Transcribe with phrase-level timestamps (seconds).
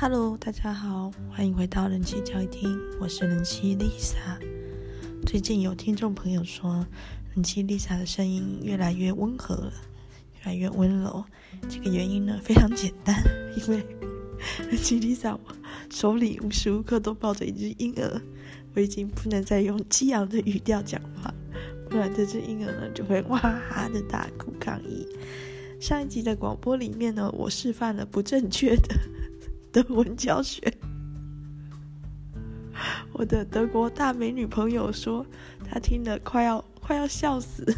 [0.00, 4.38] Hello，大家好，欢迎回到人气教育厅，我是人气 Lisa。
[5.26, 6.86] 最近有听众朋友说，
[7.34, 9.72] 人气 Lisa 的声音越来越温和了，
[10.36, 11.24] 越来越温柔。
[11.68, 13.20] 这个原因呢，非常简单，
[13.56, 13.84] 因为
[14.70, 15.36] 人气 Lisa
[15.90, 18.22] 手里无时无刻都抱着一只婴儿，
[18.76, 21.34] 我已经不能再用激昂的语调讲话，
[21.90, 25.04] 不然这只婴儿呢就会哇哈的大哭抗议。
[25.80, 28.96] 上一集的广播里面呢，我示范了不正确的。
[29.72, 30.60] 德文教学，
[33.12, 35.24] 我的德国大美女朋友说，
[35.68, 37.64] 她听了快要快要笑死。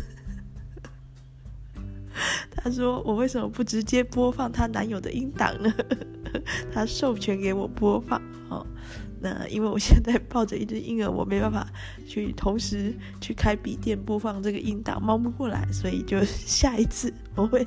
[2.51, 5.73] 她说：“我为什么不直接播放她男友的音档呢？”
[6.73, 8.21] 她授权给我播放。
[8.51, 8.67] 哦，
[9.21, 11.67] 那因为我现在抱着一只婴儿，我没办法
[12.07, 17.67] 去同时去开笔电播放这个音档，忙不过来，所以就下一次我会，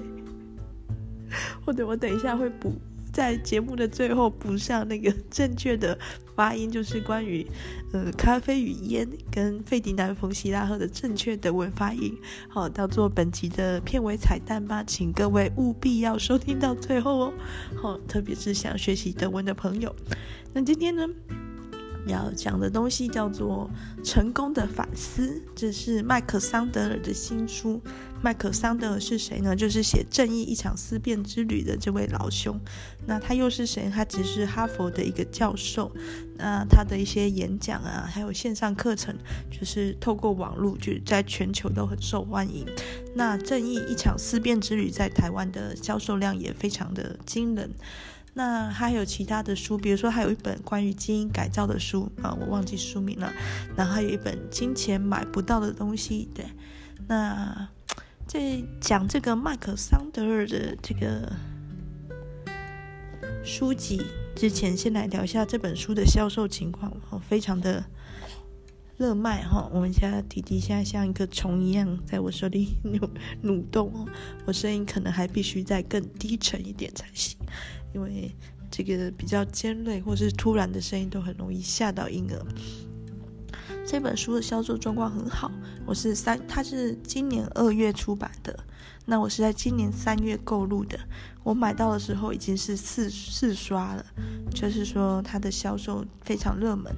[1.66, 2.74] 或者我等一下会补。
[3.14, 5.98] 在节目的最后补上那个正确的
[6.36, 7.46] 发音，就是关于
[7.94, 12.18] 呃咖啡与烟跟费迪南·冯·希拉赫的正确德文发音，
[12.50, 17.34] 好，当做本集的片尾彩蛋吧，请各位务必要收听到最后哦，
[17.80, 19.96] 好，特别是想学习德文的朋友。
[20.52, 21.08] 那今天呢，
[22.08, 23.70] 要讲的东西叫做
[24.04, 25.22] 《成功的反思》，
[25.56, 27.82] 这是麦克桑德尔的新书。
[28.22, 29.54] 麦克桑德尔是谁呢？
[29.54, 32.58] 就是写《正义一场思辨之旅》的这位老兄。
[33.06, 33.90] 那他又是谁？
[33.94, 35.92] 他只是哈佛的一个教授。
[36.38, 39.14] 那他的一些演讲啊，还有线上课程，
[39.52, 42.66] 就是透过网络，就在全球都很受欢迎。
[43.14, 47.70] 那《正义一场思辨之旅》在台湾的销售量也非常的惊人。
[48.36, 53.32] 那还有其他的书，比如说还有一本关于基因改造的书啊，我忘记书名了。
[53.76, 56.28] 然后还有一本金钱买不到的东西。
[56.34, 56.46] 对，
[57.08, 57.70] 那
[58.26, 61.32] 在讲这个麦克桑德尔的这个
[63.44, 64.02] 书籍
[64.36, 66.92] 之前，先来聊一下这本书的销售情况，
[67.30, 67.84] 非常的
[68.98, 69.70] 热卖哈。
[69.72, 73.08] 我们家弟弟现在像一个虫一样在我手里 扭
[73.42, 74.08] 扭动哦，
[74.48, 77.38] 我声音可能还必须再更低沉一点才行。
[77.94, 78.36] 因为
[78.72, 82.46] 这个比较尖锐或是突然的声音都很容易吓到婴儿。
[83.86, 85.52] 这本书的销售状况很好，
[85.86, 88.58] 我是三，它是今年二月出版的，
[89.06, 90.98] 那我是在今年三月购入的，
[91.44, 94.06] 我买到的时候已经是四四刷了，
[94.54, 96.96] 就是说它的销售非常热门。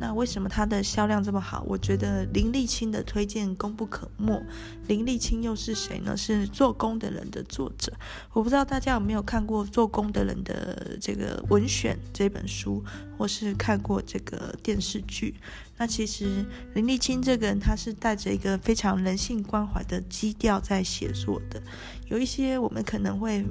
[0.00, 1.64] 那为什么它的销量这么好？
[1.66, 4.40] 我觉得林立青的推荐功不可没。
[4.86, 6.16] 林立青又是谁呢？
[6.16, 7.92] 是《做工的人》的作者。
[8.32, 12.82] 我不知道大家有没有看过《做工的人》的这个文选这本书，
[13.16, 15.34] 或是看过这个电视剧。
[15.76, 16.44] 那其实
[16.74, 21.60] 林立青这个人，他是带着一个非常人性关怀的基调在写作的。
[22.06, 23.44] 有一些我们可能会。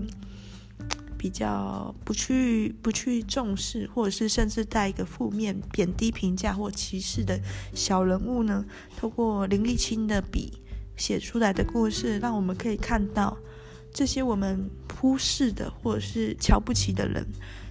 [1.18, 7.40] 比较不去不去重视，或者是甚至带一个负面、贬低评价或歧视的
[7.74, 8.64] 小人物呢，
[8.96, 10.54] 透过林立青的笔
[10.96, 13.36] 写出来的故事，让我们可以看到
[13.92, 14.70] 这些我们
[15.00, 17.26] 忽视的或者是瞧不起的人，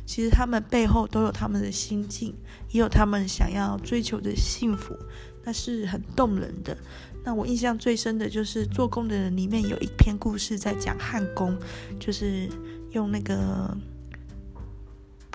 [0.05, 2.35] 其实他们背后都有他们的心境，
[2.71, 4.95] 也有他们想要追求的幸福，
[5.45, 6.77] 那是很动人的。
[7.25, 11.57] 那我印象最深的就是《做工的人》里面有一篇故事在讲焊工，
[12.01, 12.49] 就是。
[12.97, 13.77] 用那个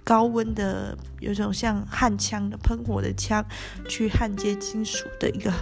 [0.04, 3.46] 高温的，有种像焊枪的喷火的枪
[3.88, 5.54] 去焊接金属的一个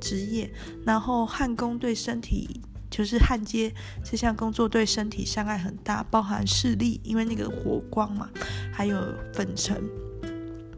[0.00, 0.50] 职业，
[0.86, 8.30] 然后焊工对身体就是焊接这项工作对身体伤害很大，包含视力，因为那个火光嘛，
[8.72, 8.98] 还有
[9.34, 9.78] 粉尘，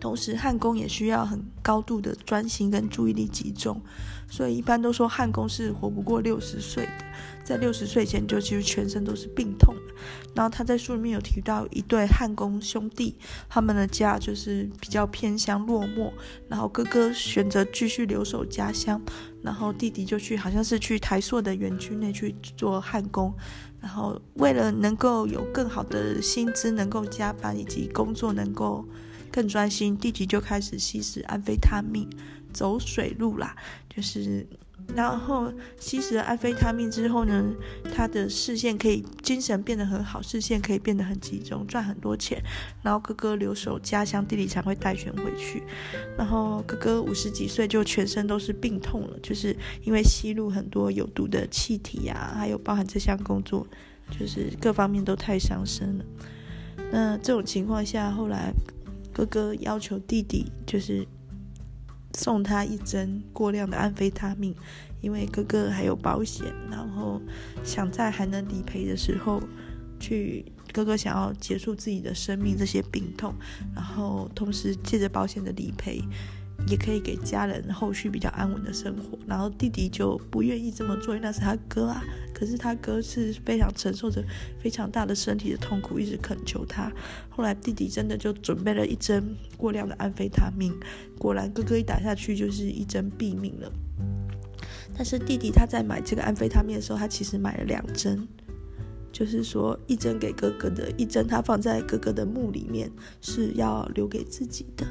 [0.01, 3.81] 同时焊工也需要很高度的专心跟注意力集中，
[4.29, 7.05] 所以一般都说焊工是活不过六十岁的。
[7.45, 9.75] 在六十岁前就其实全身都是病痛。
[10.35, 13.17] 然后他在书里面有提到一对焊工兄弟，
[13.49, 16.13] 他们的家就是比较偏乡落寞，
[16.49, 19.01] 然后哥哥选择继续留守家乡，
[19.43, 23.33] 然后弟弟就去好像是去台硕的园区内去做焊工，
[23.81, 28.85] 然后为了能够有更好的薪资，能够加班以及工作能够
[29.31, 32.11] 更专心，弟弟就开始吸食安非他命，
[32.53, 33.55] 走水路啦，
[33.89, 34.45] 就是。
[34.95, 37.55] 然后吸食了安非他命之后呢，
[37.95, 42.41] 他的视线可以精神变得很好，视线可以变得很集中，赚很多钱。
[42.83, 45.63] 然后哥哥留守家乡，弟弟才会带权回去。
[46.17, 53.67] 然后哥哥五十几岁就全身都是病痛了，就是因为吸入很多有毒的气体啊，还有包含这项工作，
[54.17, 56.05] 就是各方面都太伤身了。
[56.93, 58.53] 那这种情况下，后来
[59.13, 61.05] 哥哥要求弟弟就是。
[62.17, 64.55] 送他一针过量的安非他命，
[65.01, 67.21] 因为哥哥还有保险，然后
[67.63, 69.43] 想在还能理赔的时候
[70.01, 73.35] 去哥哥想要结束自己的生命这些病痛，
[73.75, 76.03] 然后同时借着保险的理赔，
[76.67, 79.19] 也可以给家人后续比较安稳的生活。
[79.27, 82.03] 然后弟弟就不愿意这么做，因为那是他哥啊。
[82.35, 84.23] 可是他哥是非常承受着
[84.59, 86.93] 非常大的身体的痛苦，一直恳求他。
[87.31, 90.75] 后来弟弟真的就准备了一针过量的安非他命，
[91.17, 93.73] 果然哥哥一打下去就是一针毙命了。
[94.97, 98.27] 但是弟弟他在买这个安非他命的时候，他其实买了两针，
[99.13, 102.91] 就是说一针给哥哥的，一针他放在哥哥的墓里面，
[103.21, 104.85] 是要留给自己的。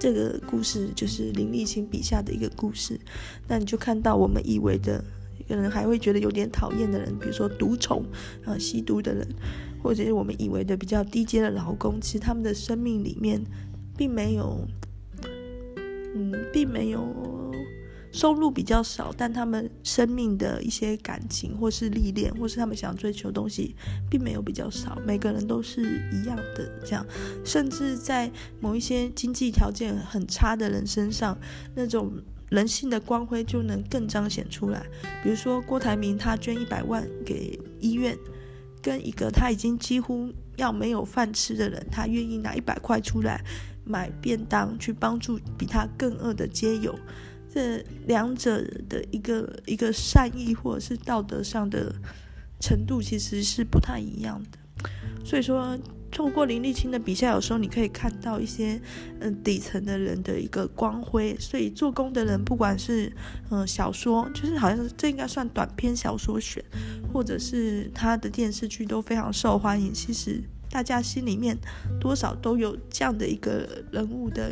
[0.00, 2.98] 这个故事就是林立青笔下的一个故事。
[3.46, 5.04] 那你就看到我们以为的，
[5.46, 8.02] 可能还会觉得有点讨厌的人，比如说毒虫
[8.46, 9.28] 啊、吸毒的人，
[9.82, 13.44] 或者是我们以为的比较低阶的劳工，其实他们的生命里面
[13.96, 14.66] 并没有，
[16.14, 17.04] 嗯，并没有。
[18.12, 23.74] 收入比较少，但他们生命的一些感情，或是历练，或是他们想追求的东西，
[24.10, 24.98] 并没有比较少。
[25.06, 27.06] 每个人都是一样的，这样。
[27.44, 28.30] 甚至在
[28.60, 31.38] 某一些经济条件很差的人身上，
[31.74, 32.12] 那种
[32.48, 34.84] 人性的光辉就能更彰显出来。
[35.22, 38.18] 比如说郭台铭，他捐一百万给医院，
[38.82, 43.40] 跟一个他已经几乎要没有饭吃的人，他愿意拿一百块出来
[43.84, 46.98] 买便当，去帮助比他更饿的街友。
[47.52, 51.92] 这两者的一个一个善意或者是道德上的
[52.60, 54.88] 程度，其实是不太一样的。
[55.24, 55.76] 所以说，
[56.10, 58.80] 透过林立青的笔下，有时候你可以看到一些
[59.20, 61.36] 嗯底层的人的一个光辉。
[61.38, 63.12] 所以做工的人，不管是
[63.50, 66.64] 嗯小说，就是好像这应该算短篇小说选，
[67.12, 69.92] 或者是他的电视剧都非常受欢迎。
[69.92, 71.58] 其实大家心里面
[72.00, 74.50] 多少都有这样的一个人物的。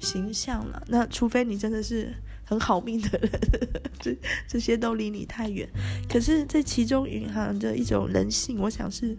[0.00, 2.14] 形象了，那除非你真的是
[2.44, 3.30] 很好命的人，
[4.00, 4.16] 这
[4.46, 5.68] 这些都离你太远。
[6.08, 9.16] 可是这其中蕴含着一种人性，我想是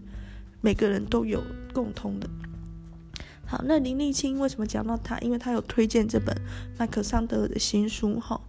[0.62, 1.44] 每个人都有
[1.74, 2.30] 共通的。
[3.46, 5.18] 好，那林立青为什么讲到他？
[5.20, 6.36] 因为他有推荐这本
[6.78, 8.40] 麦克桑德尔的新书哈，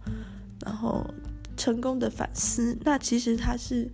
[0.65, 1.05] 然后
[1.57, 2.77] 成功的反思。
[2.83, 3.89] 那其实他是。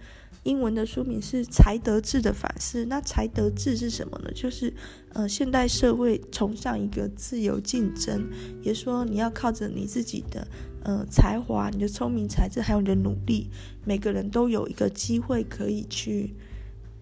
[0.48, 2.86] 英文的书名是《才德智的反思》。
[2.88, 4.32] 那才德智是什么呢？
[4.34, 4.74] 就是，
[5.10, 8.26] 呃，现代社会崇尚一个自由竞争，
[8.62, 10.48] 也说你要靠着你自己的，
[10.84, 13.50] 呃，才华、你的聪明才智，还有你的努力，
[13.84, 16.34] 每个人都有一个机会可以去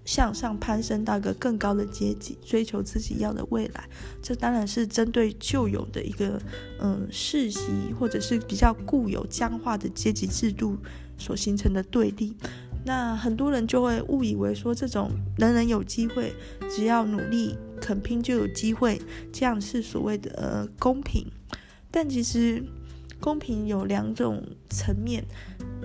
[0.05, 3.87] 向上攀升到一个更高的阶级，追求自己要的未来。
[4.23, 6.41] 这当然是针对旧有的一个，
[6.79, 7.59] 嗯、世袭
[7.99, 10.77] 或者是比较固有僵化的阶级制度
[11.17, 12.35] 所形成的对立。
[12.85, 16.31] 那很多人就会误以为说，这种人人有机会，
[16.69, 19.01] 只要努力肯拼就有机会，
[19.33, 21.25] 这样是所谓的呃公平。
[21.89, 22.63] 但其实
[23.19, 25.25] 公平有两种层面，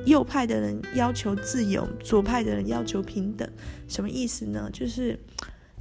[0.04, 3.48] 右派的人要求自由，左派的人要求平等。
[3.88, 4.68] 什么意思呢？
[4.70, 5.18] 就是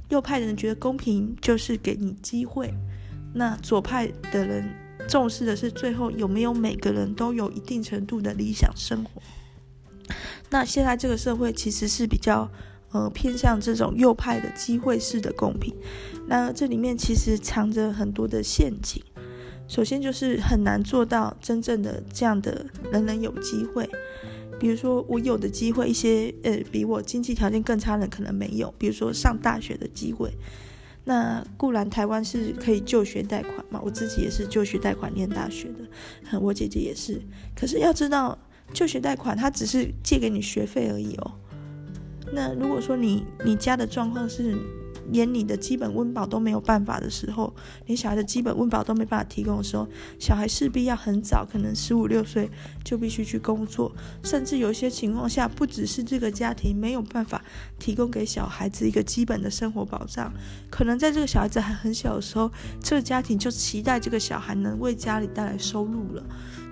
[0.08, 2.72] 右派的人觉得公平就是给你机会，
[3.34, 4.68] 那左派的人
[5.06, 9.20] 重视的是最后有没有每个人都有一定程度的理想生活。
[10.50, 12.50] 那现在这个社会其实是比较，
[12.90, 15.72] 呃，偏向这种右派的机会式的公平。
[16.26, 19.00] 那这里面其实藏着很多的陷阱。
[19.68, 23.88] 首先就是很难做到真正的这样的人人有机会。
[24.58, 28.74] 比如说我有的机会，一些呃比我经济条件更差的可能没有。
[28.76, 30.32] 比如说上大学的机会。
[31.04, 37.22] 那固然台湾是可以就学贷款嘛，我自己也是就学贷款念大学的，我姐姐也是。
[37.54, 38.36] 可是要知道。
[38.72, 41.32] 就学贷款，他只是借给你学费而已哦。
[42.32, 44.56] 那如果说你你家的状况是
[45.10, 47.52] 连你的基本温饱都没有办法的时候，
[47.86, 49.88] 连小孩的基本温饱都没办法提供的时候，
[50.20, 52.48] 小孩势必要很早，可能十五六岁
[52.84, 53.90] 就必须去工作，
[54.22, 57.42] 甚至有一些情况下，不只是这个家庭没有办法
[57.80, 60.32] 提供给小孩子一个基本的生活保障，
[60.70, 62.48] 可能在这个小孩子还很小的时候，
[62.80, 66.22] 这个家庭就期待这个小孩能为家里带来收入了。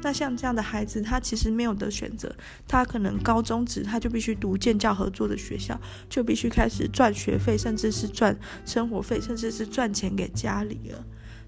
[0.03, 2.35] 那像这样的孩子，他其实没有的选择，
[2.67, 5.79] 他可能高中职他就必须读建教合作的学校，
[6.09, 11.05] 就必须开始赚学费，甚至是赚生活费，甚至是赚钱给家里了。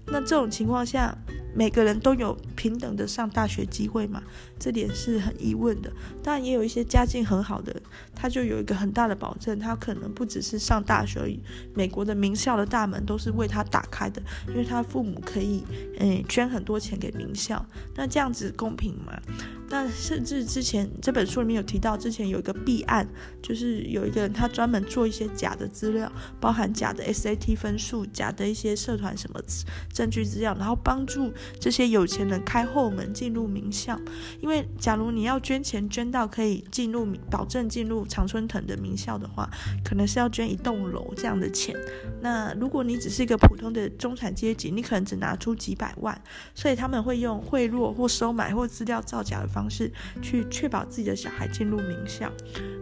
[0.07, 1.17] 那这种情况下，
[1.55, 4.21] 每个人都有平等的上大学机会嘛？
[4.59, 5.91] 这点是很疑问的。
[6.21, 7.75] 当然，也有一些家境很好的，
[8.15, 11.39] 他就有一个很大的保证，他可能不只是上大学而已。
[11.73, 15.63] 美国的名校的大门都是为他打开的，因为他父母可以，
[15.99, 17.65] 嗯，捐很多钱给名校。
[17.95, 19.19] 那这样子公平吗？
[19.69, 23.07] 那甚至之前这本书里面有提到，之前有一个弊案，
[23.41, 29.41] 就是有一个人他专门做一些假的资料，包含假的 SAT 分数、假的一些社团什么
[30.01, 33.95] 证据资料，然后帮助这些有钱人开后门进入名校。
[34.39, 39.47] 因为假如你要捐钱捐到可以进入保证进入常春藤的名校的话，
[39.85, 41.75] 可能是要捐一栋楼这样的钱。
[42.19, 46.19] 那如果你只是一个普通的中产阶级，你可能只拿出几百万，
[46.55, 52.31] 所以他们会用贿赂或收买或资料造假的方式去确保自己的小孩进入名校。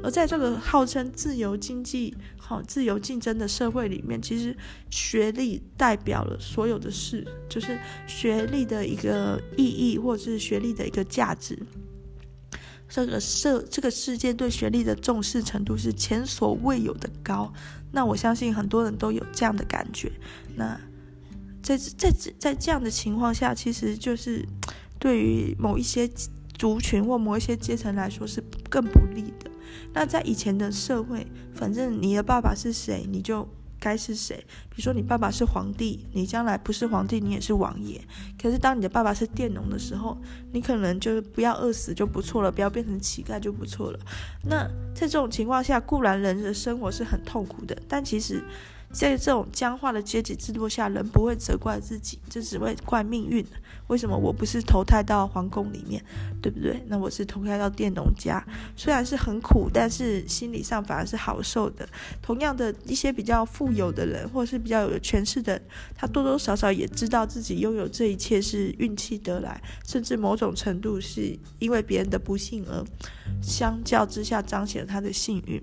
[0.02, 4.56] 而在这个号称自由经济、好自由竞争的社会里面，其实
[4.90, 11.58] 学历代表了所有的是，就是学历的一个意义，或者是学历的一个价值。
[12.89, 17.53] 这个社这个世界对学历的重视程度是前所未有的高。
[17.91, 20.12] 那我相信很多人都有这样的感觉。
[20.56, 20.79] 那
[21.62, 24.44] 在在在这样的情况下，其实就是
[24.98, 26.10] 对于某一些
[26.58, 29.50] 族群或某一些阶层来说是更不利的。
[29.94, 33.48] 那在以前的社会，反正你的爸爸是谁，你就
[33.79, 34.36] 该是谁。
[34.69, 38.00] 比如说你爸爸是皇帝，你将来不是皇帝，你也是王爷。
[38.41, 40.17] 可是当你的爸爸是佃农的时候，
[40.51, 44.00] 你可能就不要饿死就不错了，不要变成乞丐就不错了。
[44.43, 48.43] 那在这种情况下，固然人的生活是很痛苦的，但其实。
[48.91, 53.46] 在这种僵化的阶级制度下，人不会责怪自己，这只会怪命运。
[53.88, 56.03] 为什么我不是投胎到皇宫里面，
[56.41, 56.84] 对不对？
[56.88, 58.43] 那我是投胎到佃农家，
[58.75, 61.88] 虽然是很苦，但是心理上反而是好受的。
[62.22, 65.62] 同样的一些比较富有的人，或是比较有权势的人，
[65.96, 72.86] 他多多少少也知道自己拥有这一切是运气得来，甚至某种程度是因为别人的不幸而
[73.41, 75.62] 相较之下彰显了他的幸运。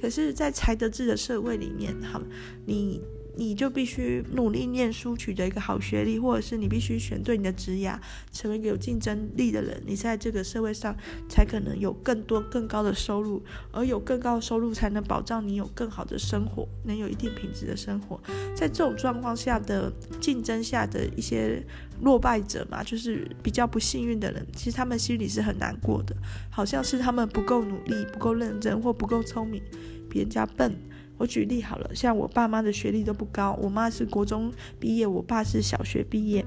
[0.00, 2.22] 可是，在才德制的社会里面，好，
[2.66, 3.00] 你
[3.38, 7.96] 你就必须努力念书，取得一个好学历，或者是你必须选对你的职业，
[8.32, 10.96] 成为一个有竞争力的人，你在这个社会上
[11.28, 13.40] 才可能有更多更高的收入，
[13.70, 18.20] 而有更高的收入才能保障你有更好的生活，能有一定品质的生活。
[18.56, 21.64] 在这种状况下的竞争下的一些
[22.00, 26.16] 落败者嘛，就是比较不幸运的人，其实他们心里是很难过的，
[26.50, 29.62] 好像是他们不够努力、不够认真或不够聪明。
[30.10, 30.74] 比人家笨。
[31.18, 36.44] 我举例好了，像我爸妈的学历都不高，我妈是国中毕业，我爸是小学毕业。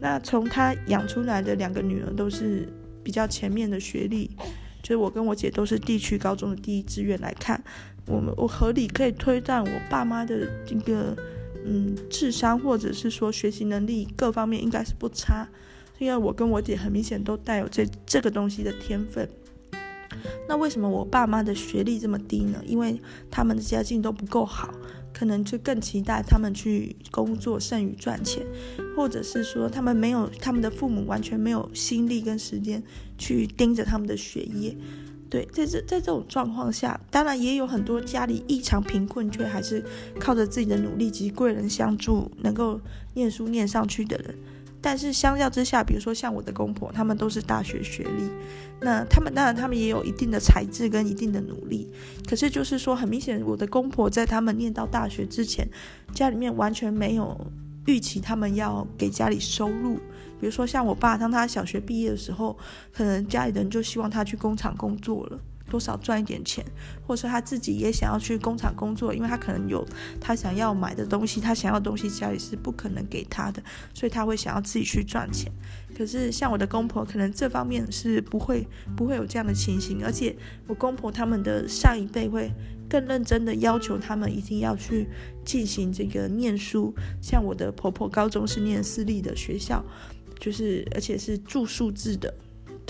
[0.00, 2.68] 那从他养出来的两个女儿都是
[3.02, 4.30] 比较前面的学历，
[4.82, 7.62] 就是我跟我姐都是地区高中的第一志愿来看，
[8.06, 11.16] 我们我合理可以推断，我爸妈的一个
[11.64, 15.48] 嗯智商或者是说学习能力各方面应该是不差，
[15.98, 19.28] 因为我跟我姐很明显都带有这这个东西的天分。
[20.48, 22.62] 那为什么我爸妈的学历这么低呢？
[22.66, 23.00] 因为
[23.30, 24.72] 他们的家境都不够好，
[25.12, 28.44] 可能就更期待他们去工作胜于赚钱，
[28.96, 32.82] 或者是说他们没有，他们的父母完全没有心力跟时间
[33.16, 34.76] 去盯着他们的学业。
[35.30, 39.82] 对，在这在这种状况下，当然也有很多家里异常贫困却还是
[40.20, 42.78] 靠着自己的努力及贵人相助，能够
[43.14, 44.34] 念书念上去的人。
[44.82, 48.28] 但是相较之下，比如说像我的公婆，他们都是大学学历，
[48.80, 51.88] 那他们当然他们也有一定的才智跟一定的努力，
[52.28, 55.66] 可是就是说很明显，我的公婆在他们念到大学之前，
[56.12, 57.40] 家里面完全没有
[57.86, 59.94] 预期他们要给家里收入。
[60.40, 62.58] 比如说像我爸，当他小学毕业的时候，
[62.92, 65.38] 可能家里人就希望他去工厂工作了。
[65.72, 66.62] 多少赚一点钱，
[67.06, 69.82] 或者说他自己也想要去工厂工作，因为他可能有
[70.20, 73.62] 他想要买的东西，他想要的东西家里是不可能给他的，
[73.94, 75.50] 所以他会想要自己去赚钱。
[75.96, 80.36] 可是像我的公婆，可能这方面是不会不会有这样的情形，而且
[80.66, 82.52] 我公婆他们的上一辈会
[82.86, 85.08] 更认真的要求他们一定要去
[85.42, 86.94] 进行这个念书。
[87.22, 89.82] 像我的婆婆高中是念私立的学校，
[90.38, 92.34] 就是而且是住宿制的。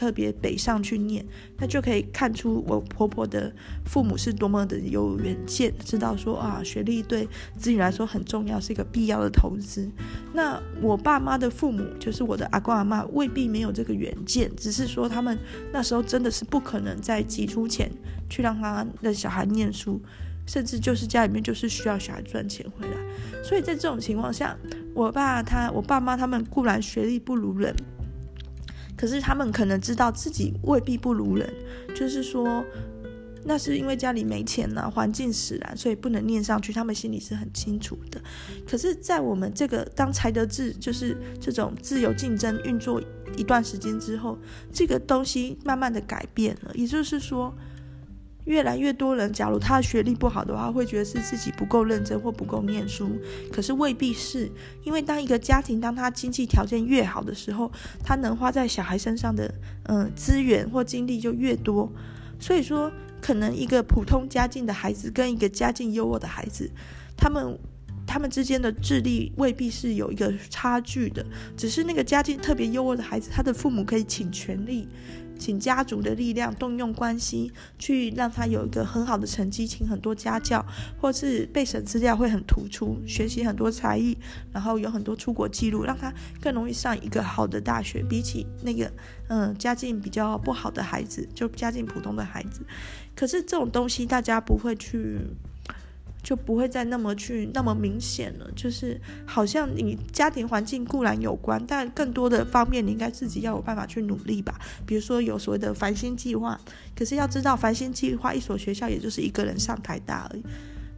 [0.03, 1.25] 特别北上去念，
[1.59, 3.55] 那就可以看出我婆婆的
[3.85, 9.89] 父母是多么的有远见，知道说啊，学历对子女来说很重要，是一个必要的投资。
[10.35, 15.39] 那我爸妈的父母，就是我的阿公阿嬷，未必没有这个远见，只是说他们
[15.73, 17.89] 那时候真的是不可能再挤出钱
[18.29, 20.03] 去让他的小孩念书，
[20.49, 22.97] 甚至就是家里面就是需要小孩赚钱回来。
[23.45, 24.59] 所以在这种情况下，
[24.95, 27.73] 我爸他我爸妈他们固然学历不如人。
[29.03, 31.53] 可是他们可能知道自己未必不如人，
[31.93, 32.65] 就是说，
[33.45, 36.73] 那是因为家里没钱呐，环境使然，所以不能念上去。
[36.73, 38.23] 他们心里是很清楚的。
[38.65, 43.03] 可是，在我们这个当才德制，就是这种自由竞争运作
[43.37, 44.39] 一段时间之后，
[44.73, 47.53] 这个东西慢慢的改变了，也就是说。
[48.45, 53.11] 越来越多人，假如他的学历不好的话，会觉得是自己不够认真或不够念书。
[53.53, 54.51] 可是未必是，
[54.83, 57.71] 因为当一个家庭当他经济条件越好的时候，
[58.05, 61.93] 他能花在小孩身上的嗯资源或精力就越多。
[62.41, 66.71] 所以说，可能一个普通家境的孩子跟一个家境优渥的孩子，
[67.17, 67.59] 他们。
[68.05, 71.25] 他们之间的智力未必是有一个差距的，
[71.57, 74.89] 只是那个家境特别优渥的孩子，他的父母可以请全力。
[75.43, 80.65] 请家族的力量，动用关系去让他有一个很好的成绩，请很多家教，
[81.01, 84.17] 或是备审资料会很突出，学习很多才艺，
[84.53, 88.05] 然后有很多出国记录，让他更容易上一个好的大学。
[88.09, 88.89] 比起那个
[89.29, 92.61] 嗯家境比较不好的孩子，就家境普通的孩子，
[93.17, 95.19] 可是这种东西大家不会去。
[96.23, 104.61] 就不会再那么去那么明显了，就是好像你家庭环境固然有关，但更多的方面你应该自己要有办法去努力吧。
[104.87, 106.59] 比如说有所谓的繁星计划，
[106.95, 110.45] 可是要知道繁星计划一所学校也就是一个人上台大而已，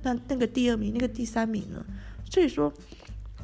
[0.02, 1.82] 那那个第二名、那个第三名呢？
[2.30, 2.70] 所以说，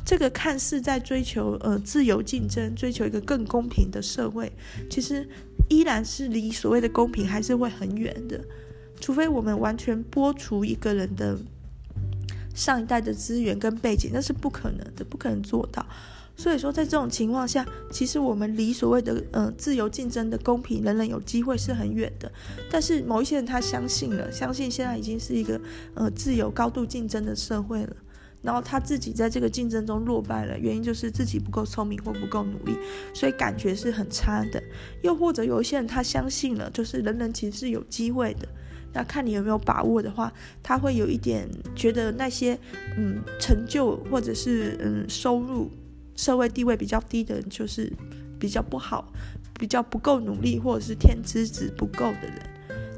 [0.05, 4.53] 这个看似在追求呃自由竞争、追求一个更公平的社会，
[4.91, 5.27] 其实
[5.71, 8.39] 依然是离所谓的公平还是会很远的，
[9.01, 11.39] 除非我们完全剥除一个人的。
[12.55, 15.85] 上一代的资源跟背景，那是不可能的，不可能做到。
[16.37, 22.33] 所以说，在这种情况下，其实我们离所谓的呃自由竞争的公平，人人有机会是很远的。
[22.71, 25.61] 但是某一些人他相信了，相信现在已经是一个
[25.93, 27.95] 呃自由高度竞争的社会了，
[28.41, 32.75] 然后他自己在这个竞争中落败了，原因就是自己不够聪明或不够努力，
[33.13, 34.63] 所以感觉是很差的。
[35.03, 38.49] 又或者有一些人他相信了，就是人人其实是有机会的。
[38.93, 40.33] 那看你有没有把握的话，
[40.63, 42.59] 他会有一点觉得那些
[42.97, 45.71] 嗯成就或者是嗯收入、
[46.17, 47.93] 社会地位比较低的人就是
[48.39, 49.13] 比较不好，
[49.59, 52.41] 比较不够努力，或者是天资值不够的人。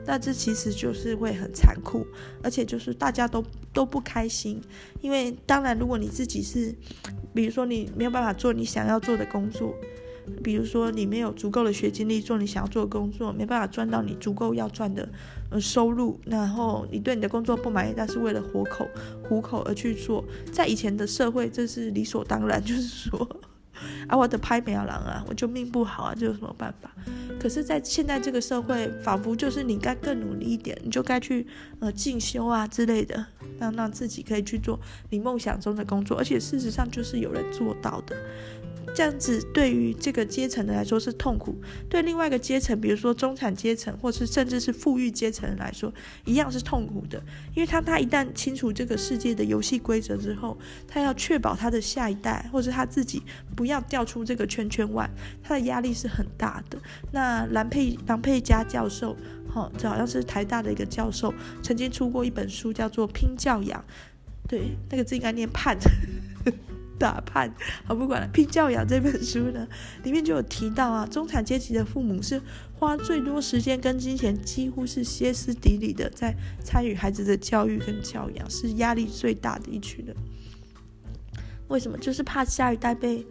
[0.04, 2.06] 那这其实就是会很残酷，
[2.42, 4.60] 而且就是大家都都不开心，
[5.00, 6.74] 因为当然如果你自己是，
[7.32, 9.74] 比如说你没有办法做你想要做的工作。
[10.40, 15.08] 比如说，你没有足够的学经历做你想要做的工作，没办法赚到你足够要赚的
[15.52, 18.88] 呃收入，然后你对你的工作不满意，但是为了活口
[19.28, 23.28] 糊口而去做，在以前的社会这是理所当然， 就是说
[24.06, 26.90] 啊，我的拍没有狼啊，我就命不好啊，这有什么办法？
[27.40, 31.44] 可是，在现在这个社会，仿佛就是你该更努力一点，你就该去
[31.80, 33.26] 呃进修啊之类的，
[33.58, 34.78] 让让自己可以去做
[35.10, 38.14] 你梦想中的工作，而且事实上就是有人做到的。
[38.94, 41.56] 这样子对于这个阶层的来说是痛苦，
[41.88, 45.92] 对另外一个阶层，比如说中产阶层，或是甚至是富裕阶层来说，
[46.24, 47.22] 一样是痛苦的。
[47.54, 53.22] 因为他他一旦清楚这个世界的游戏规则之后，他要确保他的下一代，或者他自己
[53.56, 55.08] 不要掉出这个圈圈外，
[55.42, 56.78] 他的压力是很大的。
[57.12, 59.16] 那蓝佩郎佩佳教授，
[59.48, 63.80] 哈、哦，这好像是台大的一个教授，曾经出过一本书，叫做《拼教养》，
[64.48, 65.78] 对，那个字应该念判。
[67.02, 67.52] 打判，
[67.84, 68.28] 好，不管了。
[68.32, 69.66] 拼教养这本书呢，
[70.04, 72.40] 里面就有提到啊，中产阶级的父母是
[72.72, 80.14] 花最多时间跟金钱，几乎是歇斯底里的在参与孩子的教育跟教养，是压力最大的一群人。
[81.66, 81.98] 为什么？
[81.98, 83.26] 就是怕下一代被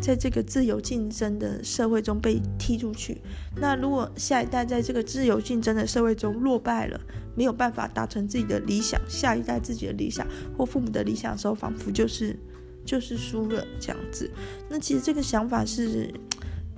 [0.00, 3.20] 在这个自由竞争的社会中被踢出去。
[3.54, 6.98] 那如果下一代在这个自由竞争的社会中落败了，
[7.36, 12.34] 没有办法达成自己的理想，下一代自己的理想或父母的理想的时候，仿佛就是。
[12.90, 14.28] 就是输了这样子，
[14.68, 16.12] 那其实这个想法是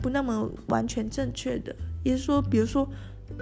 [0.02, 1.74] 不那么完全正确的。
[2.04, 2.86] 也是说，比如说，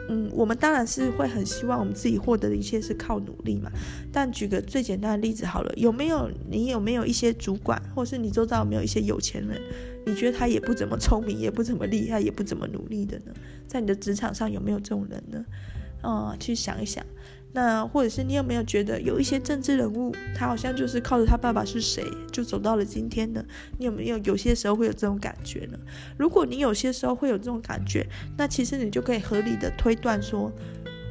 [0.08, 3.68] 嗯，我们当然是会很希望我们自己获得的一切是靠努力嘛。
[4.12, 9.60] 但举个最简单的例子好了，有没有你有没有一些主管，或是你周遭有没有一些有钱人，
[10.06, 13.34] 你觉得他也不怎么聪明，也不怎么厉害，也不怎么努力的呢？
[13.66, 15.44] 在你的职场上有没有这种人呢？
[16.02, 17.04] 啊、嗯，去想一想。
[17.52, 23.44] 那或者是你有没有觉得有一些政治人物，他好像就是靠着他爸爸是谁就走到了今天呢？
[23.78, 25.78] 你有没有有些时候会有这种感觉呢？
[26.16, 30.52] 如果你有些时候会有这种感觉，那其实你就可以合理的推断说，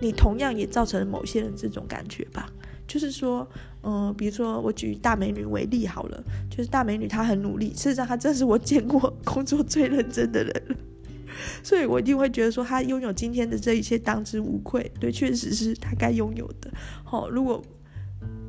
[0.02, 2.50] 你同样也造成了某些人这种感觉吧。
[2.88, 3.48] 就是说，
[3.84, 10.64] 嗯、比如说我举大美女为例好了，就是大美女她很努力，事实上她真是我见过工作最认真的人。
[11.64, 14.92] 所以我一定会觉得说，他拥有今天的这一切当之无愧。
[15.00, 16.72] 对，确实是他该拥有的。
[17.04, 17.64] 好、如果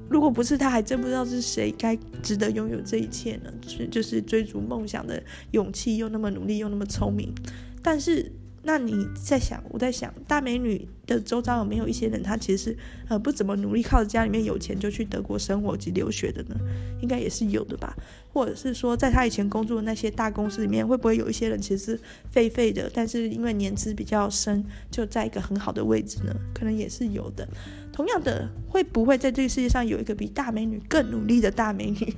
[0.08, 3.52] 如果不是他，还真不知道是谁该值得拥有这一切呢？
[3.90, 5.22] 就是追逐梦想的
[5.52, 7.34] 勇气，又那么努力，又那么聪明。
[7.82, 8.32] 但是。
[8.62, 16.54] 那你在想，我在想，大美女的周遭有没有一些人，他其实是呃不怎么努力，靠着家里面有钱就去德国生活及留学的呢？
[17.00, 17.96] 应该也是有的吧？
[18.32, 26.34] 或者是说，在他以前工作的那些大公司里面，会不会有一些人其实是废废的，但是因为年资比较深，就在一个很好的位置呢？
[26.54, 27.48] 可能也是有的。
[27.92, 32.14] 同样的，会不会在这个世界上有一个比大美女更努力的大美女？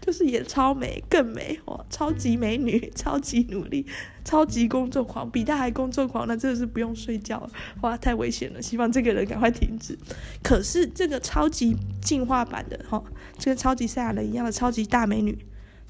[0.00, 3.86] 就是也超美，更美哦，超级美女，超级努力，
[4.24, 7.48] 超级工作狂，比他还工作狂，那真的是不用睡觉，
[7.80, 9.98] 哇，太危险了，希望这个人赶快停止。
[10.42, 13.02] 可是这个超级进化版的哈，
[13.38, 15.38] 这个超级赛亚人一样的超级大美女，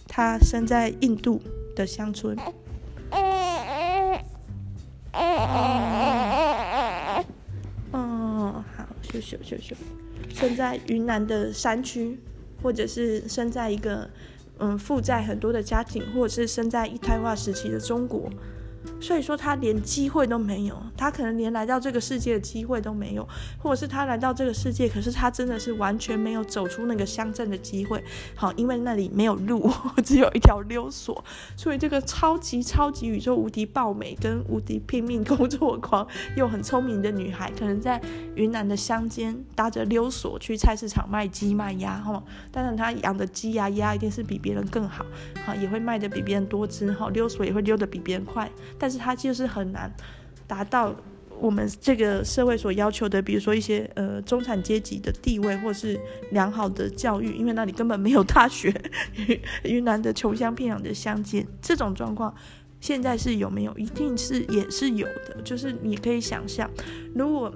[0.09, 1.40] 她生在印度
[1.75, 2.37] 的乡村。
[7.90, 9.77] 嗯，好，秀秀秀秀，
[10.33, 12.18] 生在云南的山区。
[12.62, 14.09] 或者是生在一个
[14.59, 18.31] 嗯负债很多的家庭，或者是生在一胎化时期的中国。
[19.03, 28.03] 所以说他连机会都没有，他可能连来到这个世界的机会都没有，或者是他来到这个世界，可是他真的是完全没有走出那个乡镇的机会。
[28.37, 29.69] 好，因为那里没有路，
[30.05, 31.23] 只有一条溜索。
[31.57, 38.01] 所以这个超级超级宇宙无敌爆美跟无敌拼命工作狂又很聪明的女孩，可能在
[38.37, 42.23] 云南的乡间搭着溜索去菜市场卖鸡卖鸭哈。
[42.53, 45.05] 当然她养的鸡呀鸭一定是比别人更好，
[45.45, 48.98] 好也会卖的比别人多只哈，溜索也会溜得比别人快，但是。
[48.98, 49.92] 它就是很难
[50.46, 50.94] 达到
[51.40, 55.98] 我们这个社会所要求的，比如说一些呃中产阶级的地位，或是
[56.31, 58.72] 良好的教育，因为那里根本没有大学。
[59.64, 62.33] 云南的穷乡僻壤的乡间，这种状况
[62.81, 63.72] 现在是有没有？
[63.76, 65.40] 一定是也是有的。
[65.42, 66.70] 就是你可以想象，
[67.14, 67.52] 如果。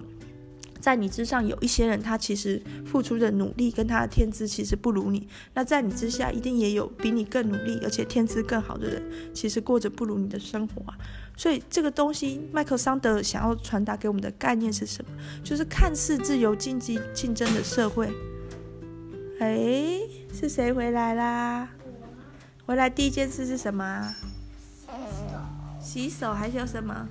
[0.86, 5.26] 在你之上有一些人，他其实付出的努力跟他的天资其实不如你。
[5.52, 9.02] 那在你之下，一定也有比你更努力而且天资更好的人，
[9.34, 10.96] 其实过着不如你的生活啊。
[11.36, 15.10] 所以这个东西，麦克桑德想要传达给我们的概念是什么？
[15.42, 18.08] 就是看似自由经济竞争的社会。
[19.40, 19.98] 哎，
[20.32, 21.68] 是谁回来啦？
[22.64, 24.14] 回来第一件事是什么？
[25.80, 27.08] 洗手还是有什么？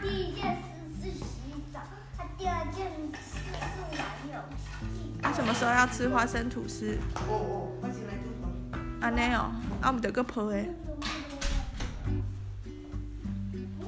[0.00, 0.62] 第一件事
[1.02, 1.24] 是洗
[1.72, 1.80] 澡，
[2.16, 3.58] 他第二件事是
[3.96, 5.12] 玩游戏。
[5.20, 6.96] 他什么时候要吃花生吐司？
[7.14, 8.50] 哦哦，我先来煮饭。
[9.00, 10.56] 安尼哦，啊，唔得个泡的。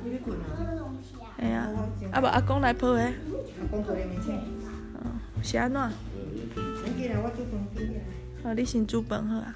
[0.02, 0.44] 你要滚啊？
[1.38, 1.68] 哎呀，
[2.12, 3.14] 啊不，阿公来抱诶。
[3.60, 4.40] 阿公泡的没钱。
[5.04, 5.80] 嗯，是安怎？
[8.42, 9.54] 好，你先煮饭好啊。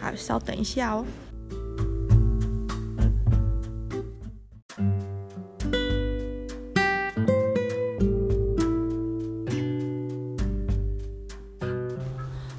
[0.00, 1.04] 好，稍等一下哦。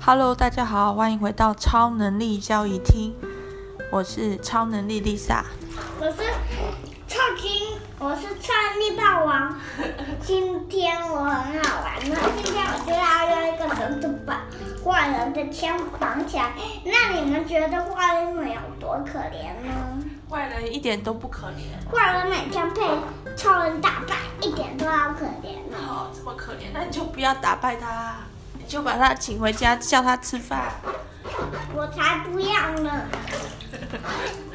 [0.10, 3.14] Hello，大家好，欢迎回到超能力交易厅。
[3.92, 5.44] 我是超能力 Lisa，
[6.00, 6.24] 我是
[7.10, 9.54] 超级，我是超能力霸王。
[10.22, 14.46] 今天我很好玩，那今天我就要用一个绳子把
[14.82, 16.54] 坏人的枪绑起来。
[16.86, 20.02] 那你们觉得坏人们有多可怜呢？
[20.30, 21.94] 坏人一点都不可怜。
[21.94, 22.82] 坏人每天被
[23.36, 25.78] 超人打败，一点都好可怜呢。
[25.86, 28.16] 好，这么可怜，那你就不要打败他。
[28.68, 30.62] 就把他请回家，叫他吃饭。
[31.74, 32.92] 我才不要呢！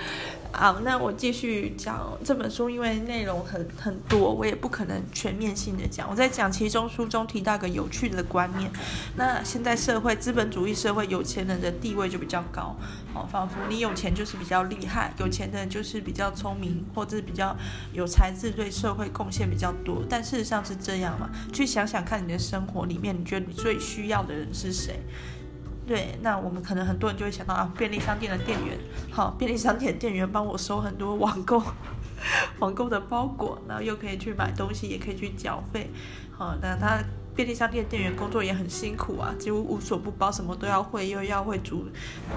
[0.54, 6.08] 好，那我继续讲这本书，因为内容很很多，我也不可能全面性的讲。
[6.10, 8.70] 我在讲其中书中提到一个有趣的观念，
[9.16, 12.76] 那现在社会资本主义社会，有钱人的地位就比较高，
[13.14, 17.56] 哦，仿佛你有钱就是比较厉害，有钱的人就是比较聪明，或者比较
[17.94, 20.04] 有才智，对社会贡献比较多。
[20.08, 21.30] 但事实上是这样吗？
[21.50, 25.00] 去想想看，你的生活里面，你觉得你最需要的人是谁？
[25.86, 28.78] 对，那我们可能很多人就会想到啊，便利商店的店员，
[29.10, 31.60] 好，便利商店的店员帮我收很多网购，
[32.60, 35.90] 网购的包裹，然后又可以去买东西，也可以去缴费，
[36.38, 37.02] 好，那他
[37.34, 41.88] 便利商店的店员工作也很辛苦啊，几乎无所不包，什么都要会，又要会煮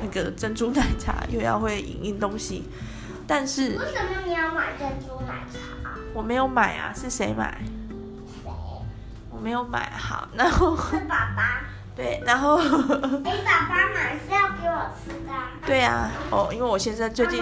[0.02, 2.64] 那个珍珠奶茶，又要会影印东西，
[3.28, 5.92] 但是为什么你要买珍珠奶茶？
[6.16, 7.62] 我没有买啊，是谁买？
[8.44, 8.52] 谁？
[9.30, 11.62] 我没有买，好，然后是爸爸。
[11.96, 15.34] 对，然后，你爸爸买是要给我吃的。
[15.66, 17.42] 对呀，哦，因为我先生最近，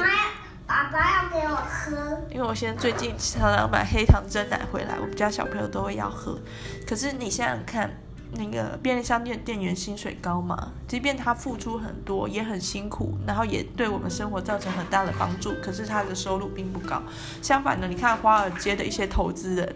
[0.67, 2.21] 爸爸要给我喝。
[2.29, 6.39] 因为我现在最近常常买黑糖蒸奶回来，我们家小朋友都会要喝。
[6.87, 7.89] 可是你想想看。
[8.35, 10.71] 那个便利商店店员薪水高吗？
[10.87, 16.99] 即便他付出很多，也很辛苦，然后也对我们生活造成很大的帮助，可是他的收入并不高。
[17.43, 19.75] 相反的，你看华尔街的一些投资人、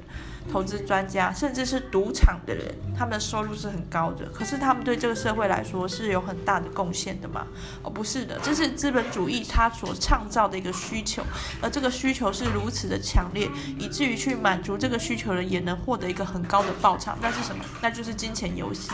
[0.51, 7.45] 投资专家，甚至是赌场的人，他们的收入是很高的，可是他们对这个社会来说是有很大的贡献的吗？
[7.83, 11.23] 哦，不是的，这是资本主义它所创造的一个需求，
[11.61, 17.17] 而这个需求是如此的强烈，以至于去满足这个需求的人也能获得一个很高的报偿。
[17.21, 17.63] 那是什么？
[17.81, 18.47] 那就是金钱。
[18.57, 18.89] 游戏，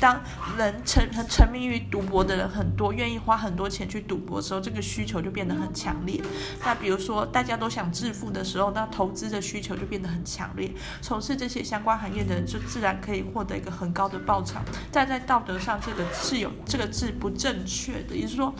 [0.00, 0.18] 当
[0.56, 6.20] 人沉沉迷于赌博的人很多，愿意花很多钱去赌博的时候，这个需求就变得很强烈。
[6.64, 10.72] 那比如说大家都想致富的时候，那投资的需求就变得很强烈。
[11.00, 14.58] 从事这些相关行业的人就自然可以获得一个很高的报酬。
[14.90, 18.54] 但在道德上，这个是有这个字不正确的，也就是说，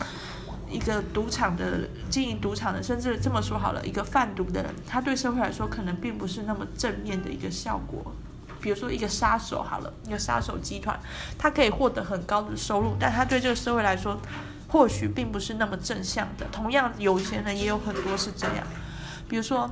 [0.69, 8.13] 一个赌场的经营赌场的，甚至这么说好了，一个贩毒的人，他对社会来说可能并不是那么正面的一个效果。
[8.61, 10.99] 比如说一个杀手好了，一个杀手集团，
[11.37, 14.19] 他可以获得很高的收入，但他对这个社会来说，
[14.67, 16.45] 或许并不是那么正向的。
[16.51, 18.65] 同样，有钱人也有很多是这样，
[19.27, 19.69] 比如说。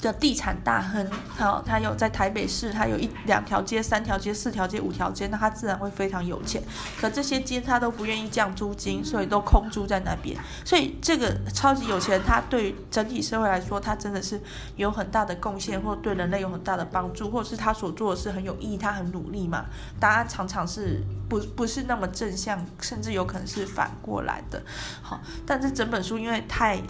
[0.00, 6.62] 的地产大亨，好，他有在台北市，他有一两条街、三条街、四条街、五条街，那他自然会非常有钱。
[6.98, 10.36] 可这些街他都不愿意降租金，所以都空租在那边。
[10.64, 14.40] 所以这个超级有钱，他对整体社会来说，他真的是
[14.76, 19.66] 有很大的贡献，或对人类有很大的帮助，或是他所做的事很有意义，他很努力嘛。
[19.98, 24.62] 大家常常是不不是那么正向，甚至有可能是反过来的。
[25.02, 26.80] 好，但是整本书因为太。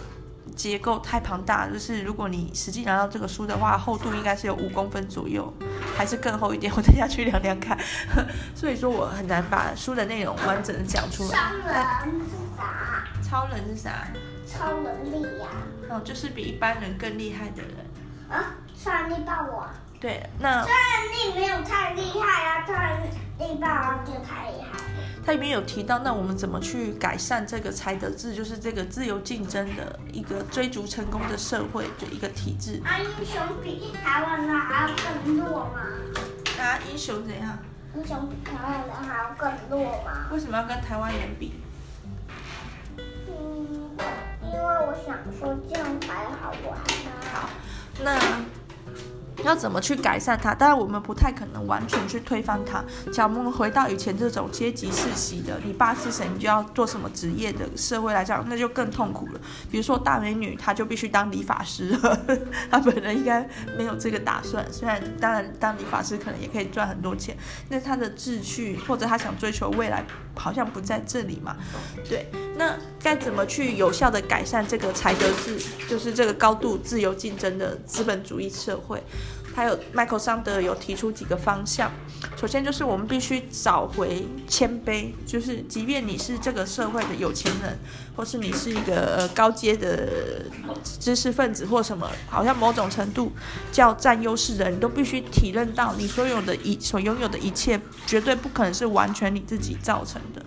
[0.55, 5.51] 结构太庞大，就是如果你实际拿到这个书的话，厚度应该是有五公分左右，
[5.95, 6.71] 还是更厚一点？
[6.75, 7.77] 我等下去量量看。
[8.55, 11.37] 所以说我很难把书的内容完整的讲出来。
[11.37, 13.03] 超人是啥？
[13.23, 14.07] 超人是啥？
[14.45, 15.47] 超能力呀、
[15.89, 15.95] 啊。
[15.95, 17.71] 哦，就是比一般人更厉害的人。
[18.29, 19.69] 啊，超能力霸王。
[19.99, 20.61] 对，那。
[20.61, 20.73] 超能
[21.13, 24.80] 力没有太厉害啊，超能力霸王就太厉害。
[25.23, 32.81] 它里面有提到，那我们怎么去改善这个才德制，就是这个自由竞争的一个追逐成功的社会的一个体制。
[32.83, 35.81] 啊，英雄比台湾的还要更弱吗？
[36.59, 37.57] 啊，英雄怎样？
[37.95, 40.27] 英雄比台湾人还要更弱吗？
[40.31, 41.53] 为什么要跟台湾人比？
[42.97, 43.91] 嗯，
[44.43, 46.81] 因为我想说这样才好玩啊。
[47.31, 47.49] 好，
[48.03, 48.19] 那。
[49.51, 50.55] 要怎么去改善它？
[50.55, 52.81] 当然，我们不太可能完全去推翻它。
[53.11, 59.41] 假如我们回到以前这种阶级世袭的，你爸是谁，你就要做什么职业的社会来讲，那就更痛苦了。
[59.69, 61.97] 比如说大美女，她就必须当理发师，
[62.71, 63.45] 她本人应该
[63.77, 64.65] 没有这个打算。
[64.71, 67.35] 虽然当然当理发师可能也可以赚很多钱，
[67.67, 71.57] 那她的志趣或者她想追求未来，好像不在这里嘛。
[72.07, 75.59] 对，那该怎么去有效地改善这个才德制，
[75.89, 79.03] 就是这个高度自由竞争的资本主义社会？
[79.53, 81.91] 还有麦克桑德有提出几个方向，
[82.37, 87.77] 首先就是我们必须找回谦卑，就是即便你是这个社会的有钱人，
[88.15, 90.43] 或是你是一个呃高阶的
[90.99, 93.31] 知识分子或什么，好像某种程度
[93.71, 100.41] 较占优势的人，你都必须体认到你所有的一所拥有的一切，绝对不可能是完全你自己造成的，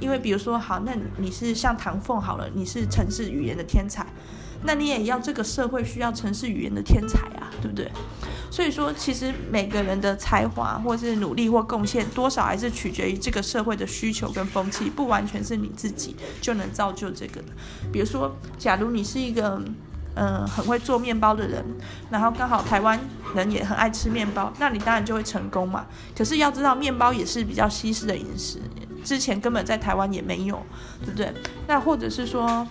[0.00, 4.06] 因为比如说好，那你是像唐凤好了，你是城市语言的天才，
[4.66, 7.90] 那你也要这个社会需要城市语言的天才啊，对不对？
[8.50, 17.48] 所以说，其实每个人的才华，或是努力或贡献，多少还是取决于这个社会的需求跟风气，不完全是你自己就能造就这个的。
[17.92, 19.60] 比如说，假如你是一个，
[20.14, 21.62] 嗯、很会做面包的人，
[22.08, 22.98] 然后刚好台湾
[23.34, 25.84] 人也很爱吃面包，那你当然就会成功嘛。
[26.16, 28.58] 可是要知道，面包也是比较西式的饮食，
[29.04, 30.62] 之前根本在台湾也没有，
[31.04, 31.30] 对不对？
[31.66, 32.66] 那或者是说，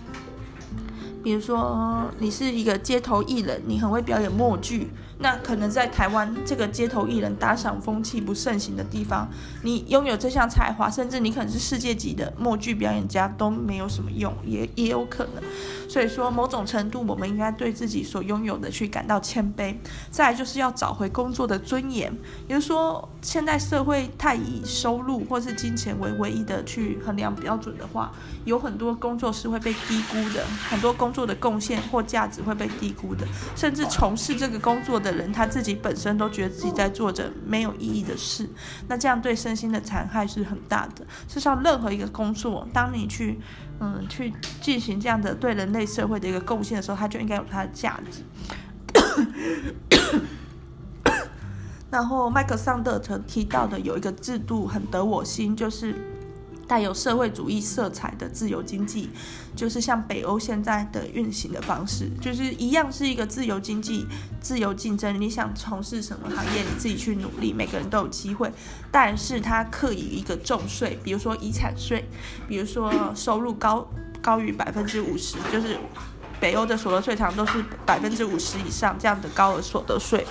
[1.26, 4.92] 比如说你是一个街头艺人，你很会表演默剧。
[5.18, 9.28] 那可能在台湾这个街头艺人打赏风气不盛行的地方，
[9.64, 15.42] 你拥有这项才华，甚至你可能是世界级的默剧表演家都没有什么用，也也有可能。
[15.88, 19.74] 所以说，某种程度我们应该对自己所拥有的去感到谦卑。
[20.10, 22.12] 再就是要找回工作的尊严。
[22.48, 28.10] 也就是说，现在社会太以收入或是金钱为唯一的去衡量标准的话，
[28.44, 34.96] 有很多工作是会被低估的，很多工作的贡献或价值会被低估的，甚至从事这个工作。
[34.96, 38.48] 的人他自己本身都觉得自己在做着没有意义的事，
[38.88, 41.04] 那这样对身心的残害是很大的。
[41.28, 43.38] 事实上，任何一个工作，当你去
[43.80, 48.22] 嗯去进行这样的对人类社会的一个贡献的时候，它就应该有它的价值。
[51.90, 56.15] 然后，麦克桑德曾提到的有一个制度很得我心，就是。
[56.68, 59.08] 带有社会主义色彩的自由经济，
[59.54, 64.04] 就是像北欧现在的运行的方式，就是一样是一个自由经济、
[64.40, 65.20] 自由竞争。
[65.20, 68.50] 你想从事什么行业，你自己去努力，每个人都有机会。
[68.90, 72.04] 但是它刻以一个重税，比如说遗产税，
[72.48, 73.86] 比如说收入高
[74.20, 75.78] 高于百分之五十，就是
[76.40, 80.26] 北欧的所得税常都是百分之五十以上这样的高额所得税。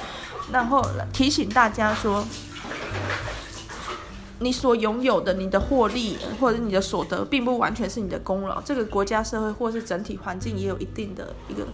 [0.52, 2.26] 然后提醒大家说。
[4.40, 8.62] 你所拥有的，你的获利或者你的所得，并不完全是你的功劳。
[8.62, 11.66] 这个国家、社会或是整体环境也有一定的一个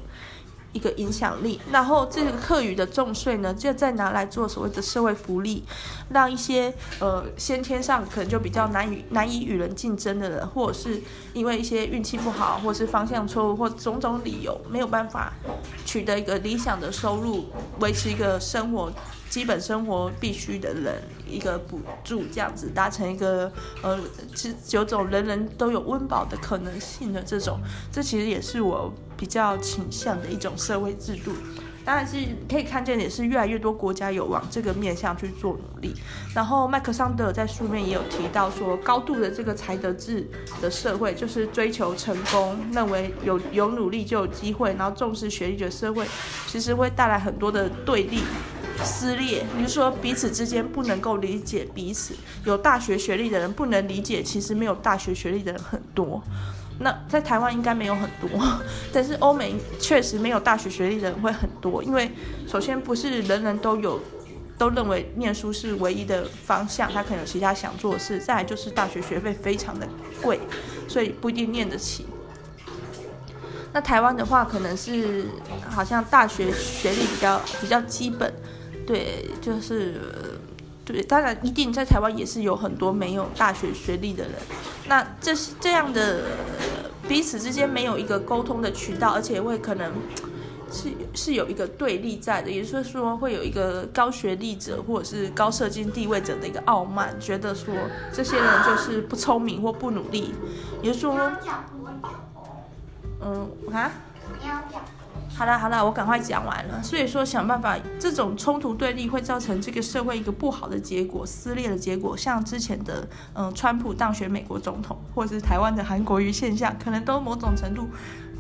[0.74, 5.64] 一个影响力，然后这个课余的重税呢，就再拿来做所谓的社会福利，
[6.12, 11.02] 让一些呃先天上可能就比较难以难以与人竞争的人，或者是
[11.34, 15.34] 因为一些运气不好，或是方向错误，或种种理由没有办法
[15.86, 17.48] 取得一个理想的收入，
[17.82, 18.90] 维持一个生活
[19.32, 24.00] 基本生活必须的人一个补助，这样子达成一个呃
[24.36, 27.60] 是有种人人都有温饱的可能性的这种，
[27.92, 28.94] 这其实也是我。
[29.18, 31.32] 比较倾向的一种社会制度，
[31.86, 32.18] 当然是
[32.50, 35.94] 可以看见，也是越来越多国家有往这个面向去做努力。
[36.34, 40.28] 然后麦克桑德在书面也有提到说，高度的这个才德制
[40.60, 46.04] 的社会，就是追求成功，认为有有努力就有机会，然后重视学历的社会，
[46.48, 48.24] 其实会带来很多的对立、
[48.84, 49.44] 撕裂。
[49.56, 52.14] 比如说彼此之间不能够理解彼此，
[52.46, 56.22] 有大学学历的人不能理解，其实没有大学学历的人很多。
[56.80, 58.30] 那在台湾应该没有很多，
[58.92, 62.12] 但是欧美确实没有大学学历的人会很多，因为
[62.48, 64.00] 首先不是人人都有，
[64.58, 68.18] 都认为念书是唯一的方向，他可能有其他想做的事。
[68.20, 69.88] 再来就是大学学费非常的
[70.24, 70.40] 贵，
[70.88, 72.08] 所以不一定念得起。
[73.74, 75.28] 那台湾的话，可能是
[75.70, 78.34] 好像大学学历比较比较基本，
[78.92, 80.02] 对，就是。
[80.84, 84.34] 对，当然一定在台湾也是有很多没有大学学历的人。
[84.88, 86.24] 那这是这样的
[87.08, 89.94] 彼此之间没有一个沟通的渠道，而且会可能
[90.72, 97.74] 是是有一个对立在的，也就是说会有一个高学历者或者是高社经地位者的一个傲慢，觉得说
[98.12, 100.34] 这些人就是不聪明或不努力。
[100.82, 101.32] 也就是说，
[103.22, 103.92] 嗯啊。
[105.42, 106.84] 好了好了，我赶快讲完了。
[106.84, 112.16] 所以说，想办法，这种冲突对立会造成这个社会一个不好的结果，撕裂的结果。
[112.16, 117.88] 像之前的，嗯，川普当选美国总统，或者是台湾的韩国瑜现象，可能都某种程度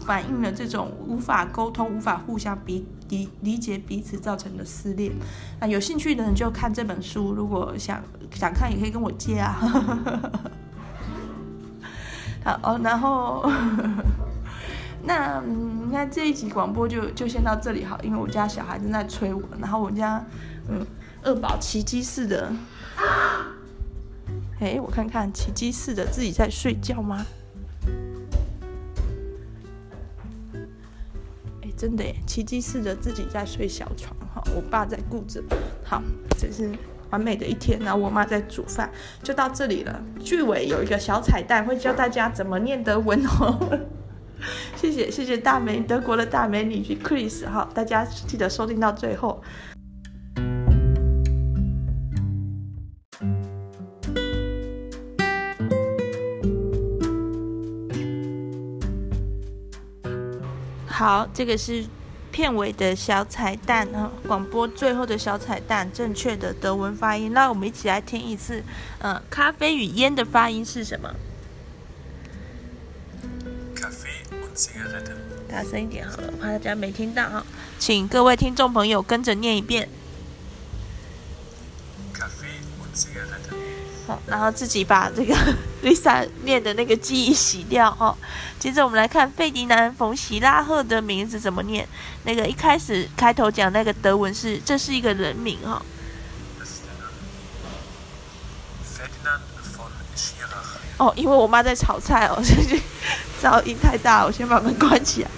[0.06, 5.12] 反映了这种无法沟通、无法互相理理理解彼此造成的撕裂。
[5.60, 8.00] 那有兴趣的人就看这本书，如果想
[8.32, 9.56] 想看，也可以跟我借啊。
[12.46, 13.52] 好哦，然后。
[15.04, 20.24] 那嗯，你看这一集广播就就先到这里好，因为我家小孩正在催我，然后我家
[20.70, 20.86] 嗯
[21.24, 22.52] 二宝奇迹似的，
[24.60, 27.26] 哎，我看看奇迹似的自己在睡觉吗？
[31.64, 35.44] 哎，真的耶，奇迹似的自己在睡小床哈，我爸在顾着，
[35.84, 36.02] 好，
[36.38, 36.72] 这是
[37.10, 38.90] 完美的一天，然后我妈在煮饭，
[39.24, 40.02] 就到这里了。
[40.20, 43.80] 句尾有一个小彩蛋，会教大家怎么念得文哦。
[44.76, 49.42] 谢谢谢谢大美德国的大美女 Chris 哈，大家记得收听到最后。
[60.88, 61.84] 好，这个是
[62.32, 67.34] 片尾的小彩蛋哈，广播最后的小彩蛋，正确的德文发音。
[67.34, 68.64] 那我们一起来听一次，
[69.00, 71.12] 嗯，咖啡与烟的发音是什么？
[75.50, 77.46] 大声一点好了，怕大家没听到哈。
[77.80, 79.90] 请各位听众朋友跟着念一遍。
[84.08, 85.36] 好，然后自己把这个
[85.84, 88.18] Lisa 念的那个记忆洗掉哦。
[88.60, 91.88] 接着我们来看费迪南·冯·希拉赫的名字怎么念。
[92.24, 95.74] 那个一开始开头讲那个德文是，这是一个人名哈。
[95.74, 95.82] 哦，
[101.16, 102.80] 因为我妈在炒菜哦， 所以
[103.42, 105.32] 噪音太大，我先把门关起来。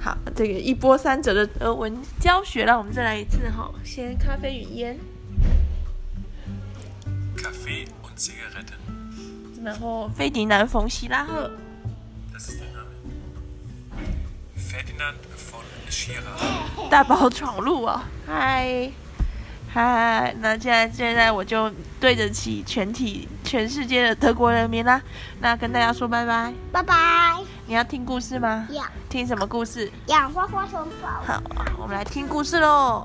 [0.00, 3.70] 好，这个一波三折的德文教学，让我们再来一次哈。
[3.84, 4.98] 先咖啡与烟。
[9.64, 11.50] 然后费迪南·冯·希拉赫。
[16.90, 18.04] 大宝闯入啊！
[18.26, 18.90] 嗨。
[19.74, 25.02] 嗨，那现在现在我就对得起全体全世界的德国人民啦。
[25.40, 26.94] 那跟大家说拜拜，拜拜。
[27.66, 28.68] 你要听故事吗？
[28.70, 28.84] 要。
[29.08, 29.90] 听什么故事？
[30.06, 31.34] 养花花熊宝宝。
[31.34, 31.42] 好，
[31.76, 33.04] 我们来听故事喽。